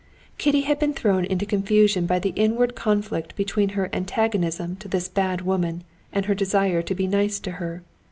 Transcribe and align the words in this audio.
Kitty 0.39 0.61
had 0.61 0.79
been 0.79 0.93
thrown 0.95 1.25
into 1.25 1.45
confusion 1.45 2.07
by 2.07 2.17
the 2.17 2.33
inward 2.35 2.73
conflict 2.73 3.35
between 3.35 3.69
her 3.77 3.87
antagonism 3.93 4.75
to 4.77 4.87
this 4.87 5.07
bad 5.07 5.41
woman 5.41 5.83
and 6.11 6.25
her 6.25 6.33
desire 6.33 6.81
to 6.81 6.95
be 6.95 7.05
nice 7.05 7.39
to 7.41 7.51
her. 7.61 7.83